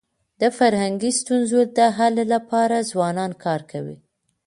د 0.41 0.43
فرهنګي 0.57 1.11
ستونزو 1.21 1.59
د 1.77 1.79
حل 1.97 2.15
لپاره 2.33 2.87
ځوانان 2.91 3.31
کار 3.43 3.61
کوي. 3.71 3.97